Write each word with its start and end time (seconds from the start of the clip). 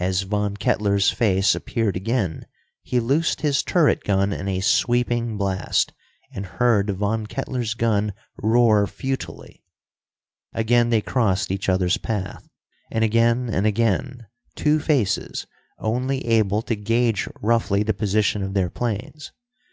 As 0.00 0.22
Von 0.22 0.56
Kettler's 0.56 1.12
face 1.12 1.54
appeared 1.54 1.94
again, 1.94 2.44
he 2.82 2.98
loosed 2.98 3.42
his 3.42 3.62
turret 3.62 4.02
gun 4.02 4.32
in 4.32 4.48
a 4.48 4.58
sweeping 4.58 5.38
blast, 5.38 5.92
and 6.32 6.44
heard 6.44 6.90
Von 6.90 7.28
Kettler's 7.28 7.74
gun 7.74 8.12
roar 8.42 8.88
futilely. 8.88 9.62
Again 10.52 10.90
they 10.90 11.00
crossed 11.00 11.52
each 11.52 11.68
other's 11.68 11.98
path, 11.98 12.48
and 12.90 13.04
again 13.04 13.48
and 13.48 13.64
again, 13.64 14.26
two 14.56 14.80
faces, 14.80 15.46
only 15.78 16.24
able 16.26 16.62
to 16.62 16.74
gauge 16.74 17.28
roughly 17.40 17.84
the 17.84 17.94
position 17.94 18.42
of 18.42 18.54
their 18.54 18.70
planes. 18.70 19.30